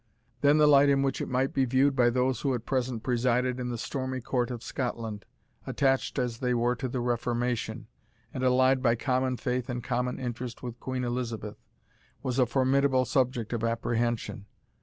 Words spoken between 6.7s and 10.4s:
to the Reformation, and allied by common faith and common